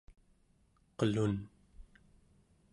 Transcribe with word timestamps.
qelun¹ 0.97 1.33